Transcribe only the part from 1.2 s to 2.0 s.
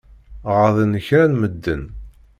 n medden.